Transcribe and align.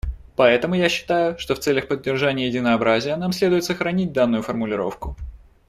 Поэтому 0.35 0.73
я 0.73 0.89
считаю, 0.89 1.37
что 1.37 1.53
в 1.53 1.59
целях 1.59 1.87
поддержания 1.87 2.47
единообразия 2.47 3.15
нам 3.17 3.31
следует 3.31 3.65
сохранить 3.65 4.11
данную 4.13 4.41
формулировку. 4.41 5.15